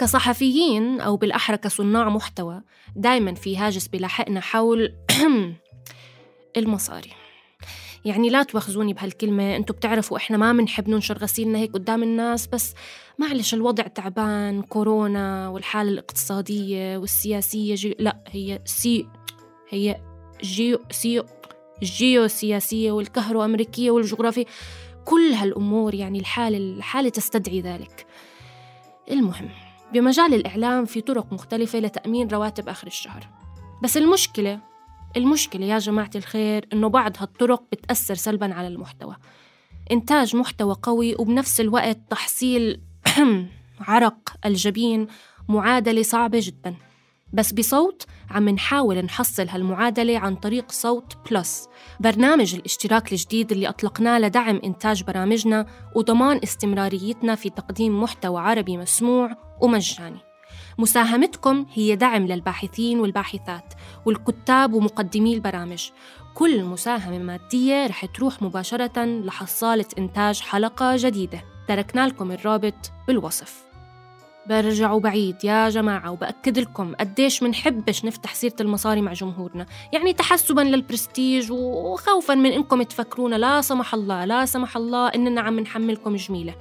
[0.00, 2.62] كصحفيين أو بالأحرى كصناع محتوى
[2.96, 4.94] دايما في هاجس بلاحقنا حول
[6.56, 7.10] المصاري.
[8.04, 12.74] يعني لا تواخذوني بهالكلمة أنتوا بتعرفوا إحنا ما بنحب ننشر غسيلنا هيك قدام الناس بس
[13.18, 17.96] معلش الوضع تعبان كورونا والحالة الاقتصادية والسياسية جي...
[17.98, 19.06] لا هي سي
[19.68, 20.00] هي
[20.42, 21.24] جيو سيو
[21.82, 24.44] الجيو سياسية والكهرو أمريكية والجغرافية
[25.04, 28.06] كل هالأمور يعني الحالة الحالة تستدعي ذلك.
[29.10, 33.26] المهم بمجال الإعلام في طرق مختلفة لتأمين رواتب آخر الشهر.
[33.82, 34.60] بس المشكلة
[35.16, 39.16] المشكلة يا جماعة الخير إنه بعض هالطرق بتأثر سلباً على المحتوى.
[39.92, 42.80] إنتاج محتوى قوي وبنفس الوقت تحصيل
[43.88, 45.06] عرق الجبين
[45.48, 46.74] معادلة صعبة جداً.
[47.32, 51.68] بس بصوت عم نحاول نحصل هالمعادلة عن طريق صوت بلس
[52.00, 59.30] برنامج الاشتراك الجديد اللي أطلقناه لدعم إنتاج برامجنا وضمان استمراريتنا في تقديم محتوى عربي مسموع
[59.60, 60.18] ومجاني.
[60.78, 63.74] مساهمتكم هي دعم للباحثين والباحثات
[64.06, 65.90] والكتاب ومقدمي البرامج.
[66.34, 71.44] كل مساهمة مادية رح تروح مباشرة لحصالة إنتاج حلقة جديدة.
[71.68, 73.69] تركنا لكم الرابط بالوصف.
[74.50, 75.44] برجعوا بعيد.
[75.44, 79.66] يا جماعة وبأكد لكم قديش منحبش نفتح سيرة المصاري مع جمهورنا.
[79.92, 85.60] يعني تحسبا للبرستيج وخوفا من إنكم تفكرونا لا سمح الله لا سمح الله إننا عم
[85.60, 86.54] نحملكم جميلة.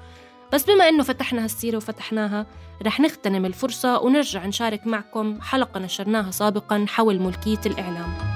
[0.53, 2.45] بس بما إنه فتحنا هالسيرة وفتحناها
[2.85, 8.28] رح نغتنم الفرصة ونرجع نشارك معكم حلقة نشرناها سابقا حول ملكية الإعلام.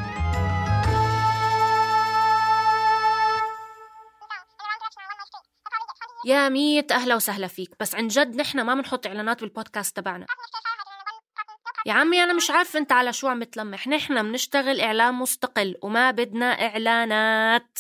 [6.26, 7.76] يا ميت أهلا وسهلا فيك.
[7.80, 10.26] بس عن جد نحن ما بنحط إعلانات بالبودكاست تبعنا.
[11.86, 16.12] يا عمي أنا مش عارف أنت على شو عم تلمح نحن بنشتغل إعلام مستقل وما
[16.12, 17.80] بدنا إعلانات.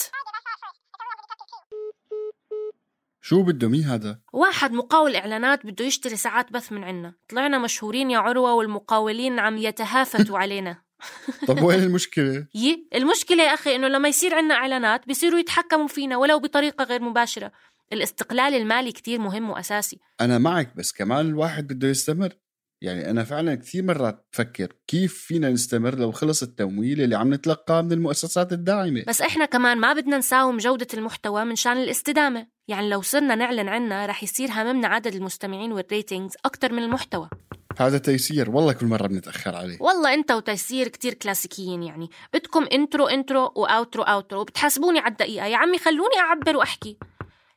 [3.21, 7.13] شو بده مين هذا؟ واحد مقاول إعلانات بده يشتري ساعات بث من عنا.
[7.29, 10.83] طلعنا مشهورين يا عروة والمقاولين عم يتهافتوا علينا.
[11.47, 16.17] طب وين المشكلة؟ يي المشكلة يا أخي إنه لما يصير عنا إعلانات بيصيروا يتحكموا فينا
[16.17, 17.51] ولو بطريقة غير مباشرة.
[17.93, 19.99] الاستقلال المالي كتير مهم وأساسي.
[20.21, 22.33] أنا معك بس كمان الواحد بده يستمر.
[22.81, 27.81] يعني أنا فعلا كثير مرات بفكر كيف فينا نستمر لو خلص التمويل اللي عم نتلقاه
[27.81, 29.03] من المؤسسات الداعمة.
[29.07, 32.47] بس إحنا كمان ما بدنا نساوم جودة المحتوى من شان الاستدامة.
[32.67, 37.29] يعني لو صرنا نعلن عنا رح يصير هممنا عدد المستمعين وال ratings أكتر من المحتوى.
[37.77, 38.49] هذا تيسير.
[38.49, 39.77] والله كل مرة بنتأخر عليه.
[39.79, 42.09] والله أنت وتيسير كتير كلاسيكيين يعني.
[42.33, 45.45] بدكم intro intro و outro outro وبتحاسبوني على الدقيقة.
[45.45, 46.97] يا عمي خلوني أعبر وأحكي.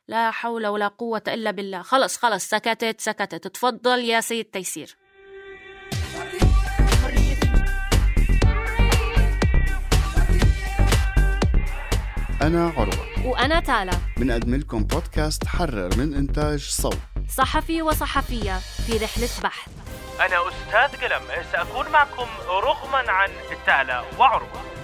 [0.09, 1.81] لا حول ولا قوة إلا بالله.
[1.81, 3.47] خلص خلص سكتت سكتت.
[3.47, 4.97] تفضل يا سيد تيسير.
[12.41, 13.27] أنا عروة.
[13.27, 13.91] وأنا تالا.
[14.17, 16.97] بنقدم لكم بودكاست حرر من إنتاج صوت.
[17.29, 19.71] صحفي وصحفية في رحلة بحث.
[20.19, 21.21] أنا أستاذ قلم.
[21.51, 23.29] سأكون معكم رغما عن
[23.65, 24.76] تالا وعروة.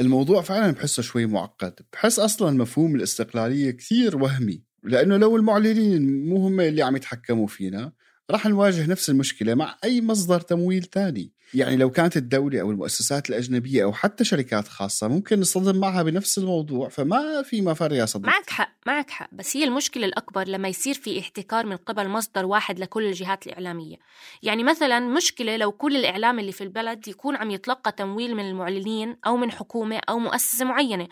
[0.00, 1.74] الموضوع فعلا بحسه شوي معقد.
[1.92, 7.92] بحس أصلا مفهوم الاستقلالية كثير وهمي لأنه لو المعلنين مو هم اللي عم يتحكموا فينا
[8.30, 11.32] رح نواجه نفس المشكلة مع أي مصدر تمويل تاني.
[11.54, 16.38] يعني لو كانت الدولة أو المؤسسات الأجنبية أو حتى شركات خاصة ممكن نصطدم معها بنفس
[16.38, 16.88] الموضوع.
[16.88, 18.30] فما في مفر يا صديقي.
[18.30, 19.28] معك حق معك حق.
[19.32, 23.96] بس هي المشكلة الأكبر لما يصير في احتكار من قبل مصدر واحد لكل الجهات الإعلامية.
[24.42, 29.16] يعني مثلا مشكلة لو كل الإعلام اللي في البلد يكون عم يتلقى تمويل من المعلنين
[29.26, 31.08] أو من حكومة أو مؤسسة معينة.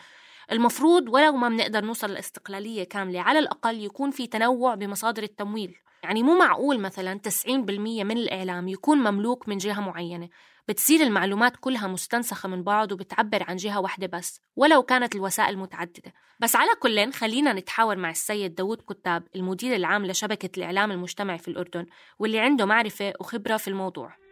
[0.52, 5.76] المفروض ولو ما بنقدر نوصل لاستقلالية كاملة على الأقل يكون في تنوع بمصادر التمويل.
[6.02, 7.48] يعني مو معقول مثلا 90%
[8.04, 10.28] من الإعلام يكون مملوك من جهة معينة.
[10.68, 16.12] بتصير المعلومات كلها مستنسخة من بعض وبتعبر عن جهة واحدة بس ولو كانت الوسائل متعددة.
[16.40, 21.48] بس على كل خلينا نتحاور مع السيد داود كتاب المدير العام لشبكة الإعلام المجتمعي في
[21.48, 21.86] الأردن
[22.18, 24.25] واللي عنده معرفة وخبرة في الموضوع.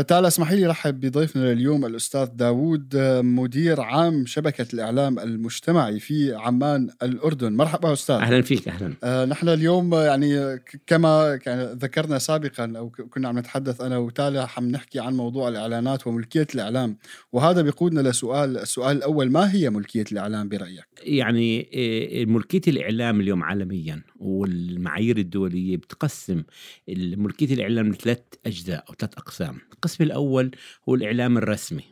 [0.00, 6.34] تعال اسمحي لي رحب بضيفنا اليوم الأستاذ داوود آه، مدير عام شبكة الإعلام المجتمعي في
[6.34, 7.52] عمان الأردن.
[7.52, 8.14] مرحبا أستاذ.
[8.14, 8.94] أهلا فيك أهلا.
[9.04, 11.38] آه نحن اليوم يعني كما
[11.82, 16.96] ذكرنا سابقا أو كنا عم نتحدث أنا وتالا عم نحكي عن موضوع الإعلانات وملكية الإعلام.
[17.32, 23.42] وهذا بيقودنا لسؤال السؤال الأول ما هي ملكية الإعلام برأيك؟ يعني آه، ملكية الإعلام اليوم
[23.42, 26.42] عالميا والمعايير الدولية بتقسم
[26.98, 29.58] ملكية الإعلام لثلاث أجزاء أو ثلاث أقسام.
[29.82, 30.50] القسم الأول
[30.88, 31.84] هو الإعلام الرسمي.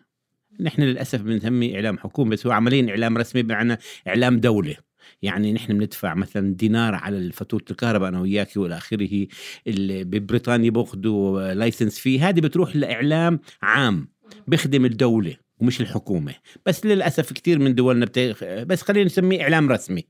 [0.60, 3.78] نحن للأسف بنسميه إعلام حكومي بس هو عمليا إعلام رسمي بمعنى
[4.08, 4.76] إعلام دولة.
[5.22, 9.26] يعني نحن بندفع مثلا دينار على فاتوره الكهرباء أنا وياك والى آخره
[9.66, 14.08] اللي ببريطانيا باخذوا لايسنس فيه هذه بتروح لإعلام عام
[14.46, 16.34] بيخدم الدولة ومش الحكومة.
[16.66, 18.18] بس للأسف كثير من دولنا بت...
[18.44, 20.04] بس خلينا نسميه إعلام رسمي.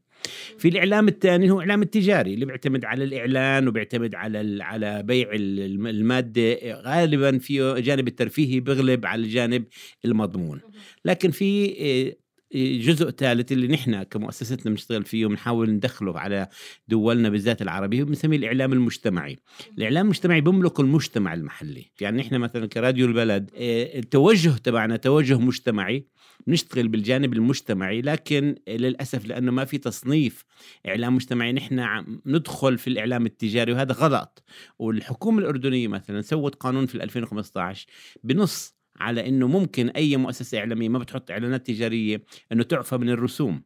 [0.58, 5.86] في الإعلام الثاني هو إعلام التجاري اللي بيعتمد على الإعلان وبيعتمد على على بيع ال-
[5.86, 6.58] المادة.
[6.82, 9.64] غالبا فيه جانب الترفيهي بيغلب على الجانب
[10.04, 10.60] المضمون.
[11.04, 12.16] لكن في آه،
[12.54, 16.48] جزء ثالث اللي نحن كمؤسستنا بنشتغل فيه وبنحاول ندخله على
[16.88, 19.38] دولنا بالذات العربية بنسميه الإعلام المجتمعي.
[19.78, 21.90] الإعلام المجتمعي بيملك المجتمع المحلي.
[22.00, 26.06] يعني نحن مثلا كراديو البلد آه، التوجه تبعنا توجه مجتمعي
[26.46, 30.44] بنشتغل بالجانب المجتمعي لكن للأسف لأنه ما في تصنيف
[30.88, 34.42] إعلام مجتمعي نحن ندخل في الإعلام التجاري وهذا غلط.
[34.78, 37.86] والحكومة الأردنية مثلا سوت قانون في 2015
[38.24, 43.62] بنص على إنه ممكن أي مؤسسة إعلامية ما بتحط إعلانات تجارية إنه تعفى من الرسوم.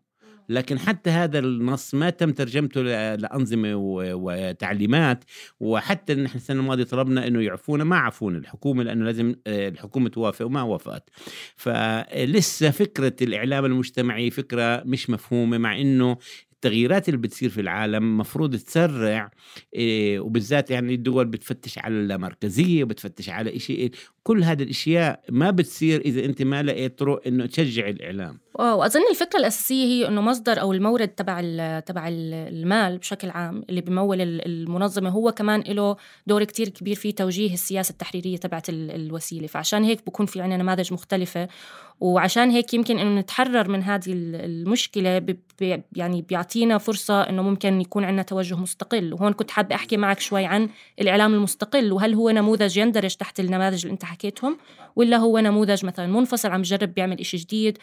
[0.48, 2.82] لكن حتى هذا النص ما تم ترجمته
[3.14, 3.74] لأنظمة
[4.14, 5.24] وتعليمات.
[5.60, 8.38] وحتى نحن السنة الماضية طلبنا إنه يعفونا ما عفونا.
[8.38, 11.10] الحكومة لأنه لازم آه، الحكومة توافق وما وافقت.
[11.56, 16.16] فلسه فكرة الإعلام المجتمعي فكرة مش مفهومة مع إنه
[16.68, 19.30] التغييرات اللي بتصير في العالم مفروض تسرع
[19.74, 23.90] إيه وبالذات يعني الدول بتفتش على اللامركزيه وبتفتش على شيء
[24.22, 28.38] كل هذه الأشياء ما بتصير إذا أنت ما لقيت طرق إنه تشجع الإعلام.
[28.54, 31.40] واظن الفكرة الأساسية هي إنه مصدر أو المورد تبع
[31.80, 35.96] تبع ال- المال بشكل عام اللي بيمول ال- المنظمة هو كمان له
[36.26, 39.46] دور كتير كبير في توجيه السياسة التحريرية تبعت ال- الوسيلة.
[39.46, 41.48] فعشان هيك بكون في عنا نماذج مختلفة
[42.00, 46.22] وعشان هيك يمكن إنه نتحرر من هذه ال- المشكلة ب- ب- يعني
[46.54, 49.14] بيعطينا فرصة إنه ممكن يكون عندنا توجه مستقل.
[49.14, 50.68] وهون كنت حابة أحكي معك شوي عن
[51.00, 54.58] الإعلام المستقل وهل هو نموذج يندرج تحت النماذج اللي أنت حكيتهم
[54.96, 57.78] ولا هو نموذج مثلا منفصل عم جرب بيعمل إشي جديد؟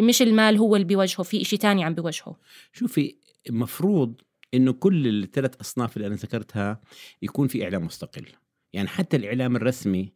[0.00, 2.36] مش المال هو اللي بيوجهه في إشي تاني عم بيوجهه.
[2.72, 3.16] شوفي
[3.48, 4.20] المفروض
[4.54, 6.80] إنه كل الثلاث أصناف اللي أنا ذكرتها
[7.22, 8.26] يكون في إعلام مستقل.
[8.72, 10.12] يعني حتى الإعلام الرسمي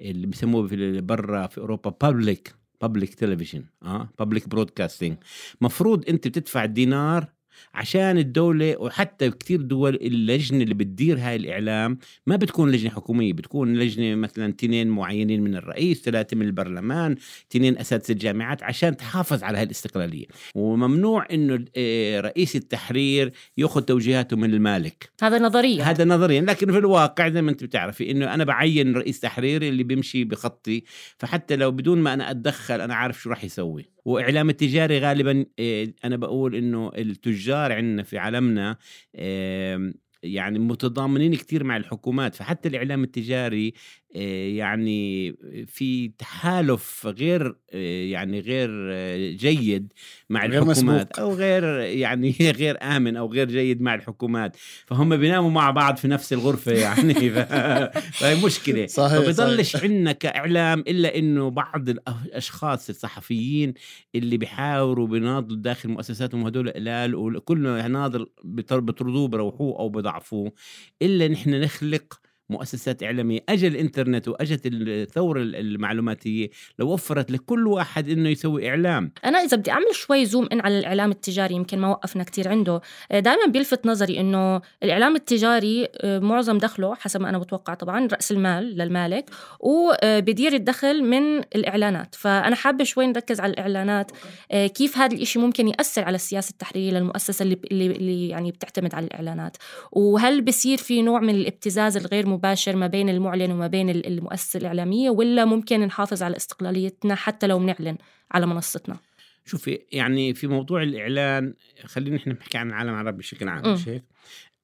[0.00, 5.16] اللي بيسموه في برا في أوروبا بابليك بابليك تلفزيون آه بابليك برودكاستنج
[5.60, 7.26] مفروض أنت بتدفع دينار
[7.74, 13.74] عشان الدولة وحتى كتير دول اللجنة اللي بتدير هاي الإعلام ما بتكون لجنة حكومية بتكون
[13.76, 17.16] لجنة مثلا تنين معينين من الرئيس ثلاثة من البرلمان
[17.50, 20.26] تنين أساتذة الجامعات عشان تحافظ على هاي الاستقلالية.
[20.54, 25.10] وممنوع إنه آه، رئيس التحرير يأخذ توجيهاته من المالك.
[25.22, 29.20] هذا نظريا هذا نظريا لكن في الواقع زي ما أنت بتعرفي إنه أنا بعين رئيس
[29.20, 30.82] تحرير اللي بيمشي بخطي.
[31.18, 33.91] فحتى لو بدون ما أنا أتدخل أنا عارف شو راح يسوي.
[34.04, 38.76] وإعلام التجاري غالبا إيه، أنا بقول إنه التجار عندنا في عالمنا
[40.22, 42.34] يعني متضامنين كثير مع الحكومات.
[42.34, 43.74] فحتى الإعلام التجاري
[44.14, 45.32] يعني
[45.66, 49.92] في تحالف غير إيه، يعني غير إيه، جيد
[50.30, 51.20] مع غير الحكومات مسبوق.
[51.20, 54.56] أو غير يعني غير آمن أو غير جيد مع الحكومات
[54.86, 57.14] فهم بيناموا مع بعض في نفس الغرفة يعني.
[58.18, 63.74] فهي مشكلة صحيح، فبيضلش عندنا كإعلام إلا إنه بعض الأشخاص الصحفيين
[64.14, 67.62] اللي بيحاوروا بيناضلوا داخل مؤسساتهم هدول قلال وكل
[67.92, 70.52] ناضل بيطردوه بروحوه أو بضعفوه
[71.02, 72.20] إلا نحن نخلق
[72.50, 79.12] مؤسسات إعلامية أجل الإنترنت وأجت الثورة المعلوماتية لو وفرت لكل واحد إنه يسوي إعلام.
[79.24, 82.80] أنا إذا بدي أعمل شوي زوم إن على الإعلام التجاري يمكن ما وقفنا كتير عنده.
[83.10, 88.32] دائما بيلفت نظري إنه الإعلام التجاري آه، معظم دخله حسب ما أنا بتوقع طبعا رأس
[88.32, 89.30] المال للمالك
[89.60, 92.14] وبدير الدخل من الإعلانات.
[92.14, 94.10] فأنا حابة شوي نركز على الإعلانات
[94.50, 99.06] آه، كيف هذا الإشي ممكن يأثر على السياسة التحريرية للمؤسسة اللي, اللي يعني بتعتمد على
[99.06, 99.56] الإعلانات؟
[99.92, 104.58] وهل بصير في نوع من الابتزاز الغير مباشر ما بين المعلن وما بين ال- المؤسسة
[104.58, 107.98] الإعلامية ولا ممكن نحافظ على استقلاليتنا حتى لو بنعلن
[108.30, 108.96] على منصتنا
[109.44, 113.72] شوفي يعني في موضوع الإعلان خلينا نحن نحكي عن العالم العربي بشكل عام.
[113.72, 114.04] مش هيك؟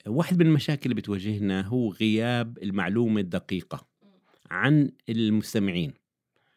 [0.07, 3.87] واحد من المشاكل اللي بتواجهنا هو غياب المعلومة الدقيقة
[4.51, 5.93] عن المستمعين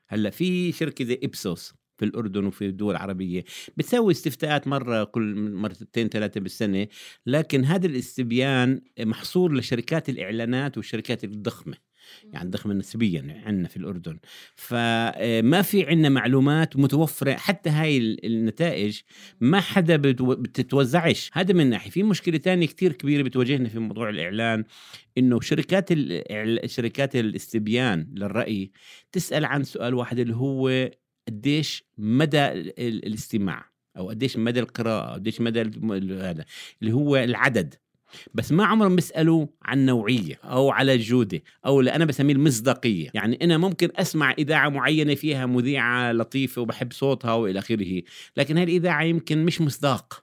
[0.07, 3.43] هلأ في شركة زي إبسوس في الأردن وفي الدول العربية.
[3.77, 6.87] بتسوي استفتاءات مرة كل مرتين ثلاثة بالسنة
[7.25, 11.77] لكن هذا الاستبيان محصور لشركات الإعلانات والشركات الضخمة.
[12.33, 14.17] يعني ضخمة نسبيا عندنا في الأردن.
[14.55, 17.33] فما في عندنا معلومات متوفرة.
[17.33, 18.99] حتى هاي ال- النتائج
[19.41, 21.29] ما حدا بتتوزعش.
[21.33, 21.89] هذا من ناحية.
[21.89, 24.63] في مشكلة تانية كتير كبيرة بتواجهنا في موضوع الإعلان
[25.17, 25.89] إنه شركات
[26.65, 28.71] شركات الاستبيان للرأي
[29.11, 30.89] تسأل عن سؤال واحد اللي هو
[31.27, 35.61] قديش مدى ال- ال- الاستماع أو قديش مدى القراءة قديش مدى
[36.13, 36.45] هذا
[36.81, 37.75] اللي هو العدد.
[38.33, 43.09] بس ما عمرهم بيسألوا عن نوعية أو على الجودة أو اللي أنا بسميه المصداقية.
[43.13, 48.01] يعني أنا ممكن أسمع إذاعة معينة فيها مذيعة لطيفة وبحب صوتها وإلى آخره.
[48.37, 50.20] لكن هذه الاذاعه يمكن مش مصداق.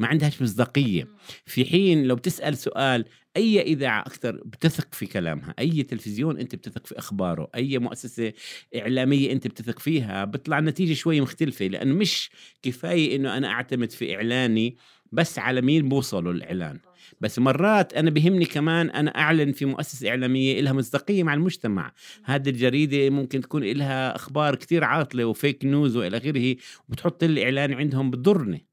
[0.00, 1.08] ما عندهاش مصداقية.
[1.46, 3.04] في حين لو بتسأل سؤال
[3.36, 8.32] أي إذاعة أكثر بتثق في كلامها؟ أي تلفزيون أنت بتثق في أخباره؟ أي مؤسسة
[8.76, 12.30] إعلامية أنت بتثق فيها؟ بيطلع النتيجة شوي مختلفة لأنه مش
[12.62, 14.76] كفاية إنه أنا أعتمد في إعلاني
[15.12, 16.80] بس على مين بوصلوا الإعلان.
[17.20, 21.92] بس مرات أنا بهمني كمان أنا أعلن في مؤسسة إعلامية لها مصداقية مع المجتمع.
[22.24, 26.56] هذه الجريدة ممكن تكون لها أخبار كتير عاطلة وفيك نيوز وإلى آخره
[26.88, 28.69] وبتحط لي اعلان عندهم بضرني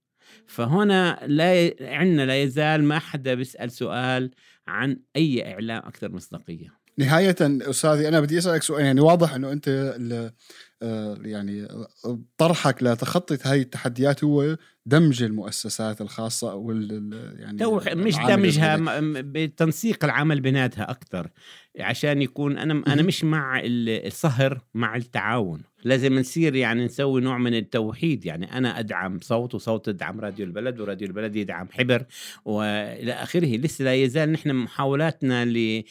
[0.47, 4.31] فهنا لا عندنا لا يزال ما حدا بيسأل سؤال
[4.67, 6.77] عن أي إعلام أكثر مصداقية.
[6.99, 9.67] نهاية أستاذي أنا بدي أسألك سؤال يعني واضح أنه أنت
[10.81, 11.67] آه، يعني
[12.37, 17.65] طرحك لتخطي هاي التحديات هو دمج المؤسسات الخاصة وال ال- يعني
[17.95, 18.77] مش دمجها
[19.21, 21.29] بتنسيق العمل بيناتها أكثر.
[21.79, 23.01] عشان يكون أنا أنا.
[23.01, 25.61] مش مع ال- الصهر مع التعاون.
[25.83, 28.25] لازم نصير يعني نسوي نوع من التوحيد.
[28.25, 32.03] يعني أنا أدعم صوت وصوت يدعم راديو البلد وراديو البلد يدعم حبر
[32.45, 33.57] وإلى آخره.
[33.57, 35.83] لسه لا يزال نحن محاولاتنا ل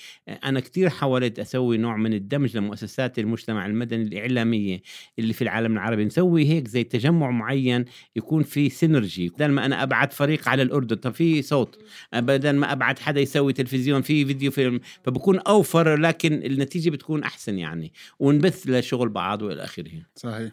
[0.45, 4.81] أنا كثير حاولت أسوي نوع من الدمج لمؤسسات المجتمع المدني الإعلامية
[5.19, 6.05] اللي في العالم العربي.
[6.05, 7.85] نسوي هيك زي تجمع معين
[8.17, 11.79] يكون في synergy بدل ما أنا ابعت فريق على الأردن طب في صوت.
[12.15, 14.81] بدل ما ابعت حدا يسوي تلفزيون في فيديو فيلم.
[15.05, 15.76] فبكون أوفر.
[15.85, 19.91] لكن النتيجة بتكون أحسن يعني ونبث لشغل بعض وإلى آخره.
[20.17, 20.53] صحيح.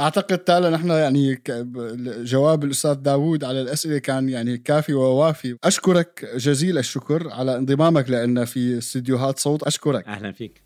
[0.00, 1.42] أعتقد تالا نحن يعني
[2.24, 5.56] جواب الأستاذ داوود على الأسئلة كان يعني كافي ووافي.
[5.64, 10.06] أشكرك جزيل الشكر على انضمامك لنا في استديوهات صوت أشكرك.
[10.06, 10.62] أهلا فيك.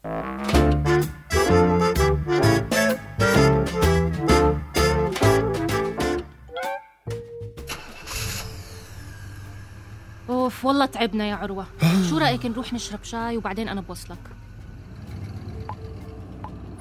[10.64, 11.66] والله تعبنا يا عروة.
[12.10, 14.18] شو رأيك نروح نشرب شاي وبعدين أنا بوصلك؟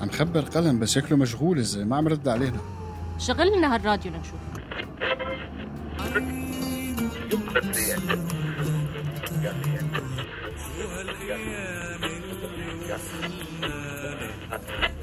[0.02, 2.58] عم خبر قلم بس شكله مشغول الزلمه ما عم رد علينا.
[3.20, 4.40] شغل لنا هالراديو لنشوف
[13.64, 15.03] آه،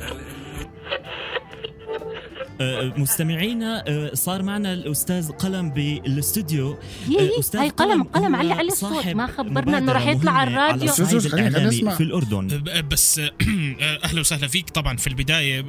[2.96, 6.76] مستمعينا آه، صار معنا الأستاذ قلم بالأستوديو.
[7.08, 10.32] هي هي أستاذ هاي قلم قلم علي علي الصوت ما خبرنا إنه رح مبادرة يطلع
[10.32, 10.92] على الراديو.
[11.90, 12.46] في الأردن.
[12.46, 13.18] ب- بس
[14.04, 15.64] أهلا وسهلا فيك طبعا في البداية.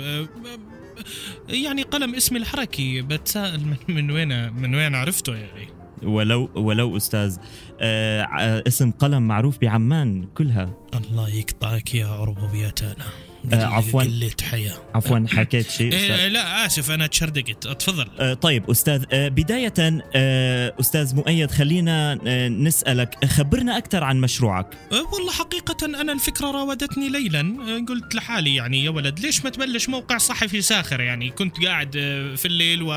[1.50, 5.68] يعني قلم اسمي الحركي بتساءل من, من وين من وين عرفته يعني
[6.04, 7.38] ولو ولو أستاذ
[7.82, 10.74] آه، ع- اسم قلم معروف بعمان كلها.
[10.94, 13.06] الله يقطعك يا عربة يا تانا
[13.54, 14.04] آه، عفواً.
[14.04, 14.74] قلة حياة.
[14.96, 15.94] عفوا حكيت شيء.
[15.94, 16.28] إيه أستاذ.
[16.28, 17.66] لا آسف أنا تشردقت.
[17.66, 19.04] اتفضل آه، طيب أستاذ.
[19.12, 19.74] آه، بداية
[20.16, 24.68] آه، أستاذ مؤيد خلينا آه، نسألك خبرنا أكثر عن مشروعك.
[24.92, 27.40] أه، والله حقيقة أنا الفكرة راودتني ليلا.
[27.40, 31.96] أه، قلت لحالي يعني يا ولد ليش ما تبلش موقع صحفي ساخر؟ يعني كنت قاعد
[31.98, 32.92] أه، في الليل و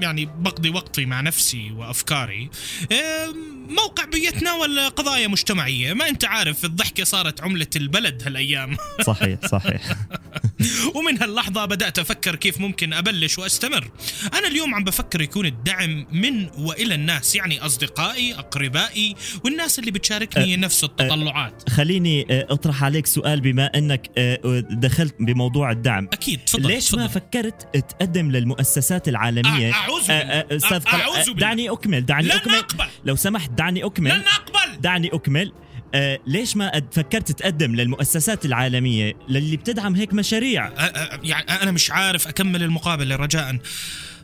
[0.00, 2.50] يعني بقضي وقتي مع نفسي وأفكاري.
[2.92, 3.34] أه،
[3.68, 8.76] موقع بيتناول قضايا مجتمعية؟ ما أنت عارف الضحكة صارت عملة البلد هالأيام.
[9.06, 9.83] صحيح صحيح.
[10.94, 13.90] ومن هاللحظة بدأت أفكر كيف ممكن أبلش وأستمر.
[14.38, 19.14] أنا اليوم عم بفكر يكون الدعم من وإلى الناس يعني أصدقائي أقربائي
[19.44, 21.70] والناس اللي بتشاركني نفس التطلعات.
[21.70, 24.38] خليني آه، أطرح عليك سؤال بما أنك آه،
[24.70, 26.08] دخلت بموضوع الدعم.
[26.12, 27.20] أكيد تفضل ليش ما تفضل.
[27.20, 30.44] فكرت تقدم للمؤسسات العالمية؟ أعوذ بالله.
[30.56, 31.38] أستاذ أ- قل- أعوذ آه، بالله.
[31.40, 32.54] دعني أكمل دعني لن أكمل.
[32.54, 34.10] أقبل لو سمحت دعني لن أكمل.
[34.10, 35.52] أقبل دعني أكمل.
[35.94, 41.50] آه ليش ما أد- فكرت تقدم للمؤسسات العالمية للي بتدعم هيك مشاريع؟ أ- أ- يعني
[41.62, 43.58] أنا مش عارف أكمل المقابلة رجاء.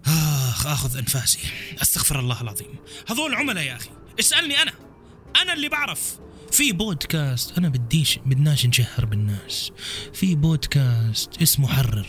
[0.07, 1.39] آخ آخذ أنفاسي.
[1.83, 2.69] أستغفر الله العظيم.
[3.09, 3.91] هذول عملاء يا أخي.
[4.21, 4.73] اسألني أنا.
[5.43, 6.19] أنا اللي بعرف.
[6.53, 9.71] في بودكاست أنا بديش بدناش نشهر بالناس.
[10.15, 12.07] في بودكاست اسمه حرر.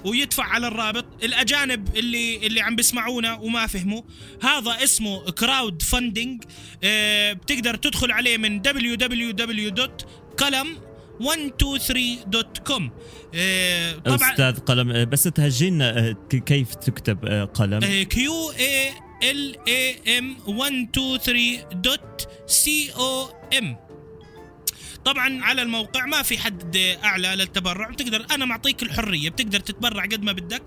[0.04, 1.04] ويدفع على الرابط.
[1.22, 4.02] الأجانب اللي اللي عم بيسمعونا وما فهموا
[4.42, 6.44] هذا اسمه كراود فاندنج
[6.84, 10.76] آه بتقدر تدخل عليه من www.قلم
[11.20, 12.82] 123.com
[13.34, 18.90] آه طبعا أستاذ قلم آه، بس تهجينا آه، كيف تكتب آه، قلم؟ Q A
[19.30, 23.76] L A M 123 dot C O M
[25.04, 27.90] طبعا على الموقع ما في حد أعلى للتبرع.
[27.90, 30.62] بتقدر أنا معطيك الحرية بتقدر تتبرع قد ما بدك.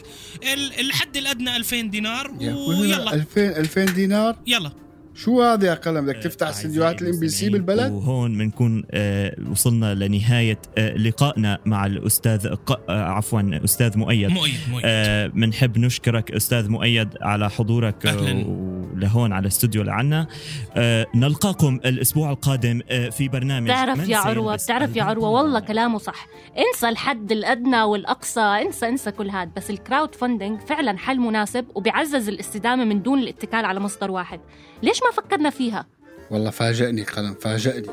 [0.54, 3.14] ال- الحد الأدنى 2000 دينار ويلا.
[3.14, 4.72] 2000 2000 دينار؟ يلا.
[5.16, 9.94] شو هذا يا قلم؟ بدك تفتح أعزائي استديوهات ال MBC بالبلد؟ وهون بنكون آه، وصلنا
[9.96, 14.30] لنهاية آه، لقائنا مع الأستاذ ق- آه، عفوا أستاذ مؤيد.
[14.32, 14.84] مؤيد مؤيد.
[14.86, 18.46] آه، بنحب نشكرك أستاذ مؤيد على حضورك آه، أهلاً.
[18.48, 20.28] ولهون على الاستوديو لعنا.
[20.76, 25.60] آه، نلقاكم الأسبوع القادم آه، في برنامج بتعرف يا عروة سيلبس بتعرف يا عروة والله
[25.60, 26.28] كلامه صح.
[26.58, 29.50] انسى الحد الأدنى والأقصى انسى انسى كل هاد.
[29.58, 34.40] بس ال crowdfunding فعلا حل مناسب وبيعزز الاستدامة من دون الاتكال على مصدر واحد.
[34.84, 35.86] ليش ما فكرنا فيها؟
[36.32, 37.88] والله فاجأني قلم فاجأني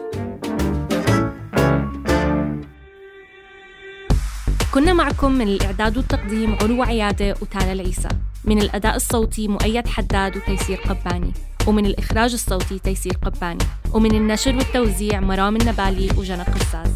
[4.75, 8.09] كنا معكم من الإعداد والتقديم علو عيادة وتالا العيسى
[8.45, 11.33] من الأداء الصوتي مؤيد حداد وتيسير قباني
[11.67, 16.93] ومن الإخراج الصوتي تيسير قباني ومن النشر والتوزيع مرام النبالي وجنى قزاز